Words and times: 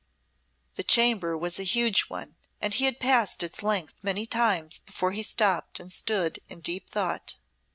The 0.77 0.83
chamber 0.83 1.37
was 1.37 1.59
a 1.59 1.63
huge 1.63 2.05
one 2.07 2.35
and 2.59 2.73
he 2.73 2.85
had 2.85 2.99
paced 2.99 3.43
its 3.43 3.61
length 3.61 3.93
many 4.01 4.25
times 4.25 4.79
before 4.79 5.11
he 5.11 5.21
stopped 5.21 5.79
and 5.79 5.93
stood 5.93 6.39
in 6.49 6.59
deep 6.61 6.89
thought. 6.89 7.35